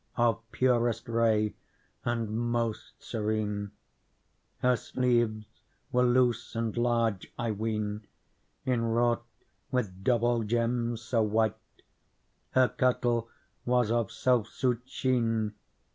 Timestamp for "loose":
6.05-6.55